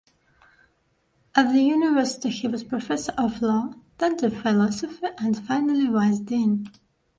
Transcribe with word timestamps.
At 1.35 1.51
the 1.53 1.61
university 1.61 2.31
he 2.31 2.47
was 2.47 2.63
professor 2.63 3.11
of 3.19 3.39
law, 3.43 3.75
then 3.99 4.13
of 4.25 4.41
philosophy, 4.41 5.05
and 5.19 5.37
finally 5.45 5.85
vice-dean. 5.89 6.67